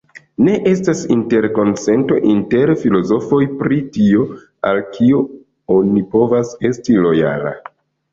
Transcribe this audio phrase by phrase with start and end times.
[0.45, 4.23] Ne estas interkonsento inter filozofoj pri tio
[4.71, 5.21] al kio
[5.77, 7.53] oni povas esti lojala.